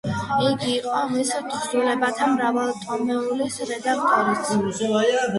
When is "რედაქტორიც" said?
3.73-4.49